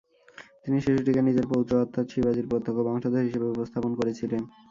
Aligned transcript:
তিনি 0.63 0.77
শিশুটিকে 0.79 1.21
নিজের 1.21 1.45
পৌত্র, 1.47 1.73
অর্থাৎ 1.83 2.05
শিবাজীর 2.13 2.49
প্রত্যক্ষ 2.49 2.79
বংশধর 2.87 3.25
হিসেবে 3.27 3.47
উপস্থাপন 3.47 3.91
করেছিলেন। 3.99 4.41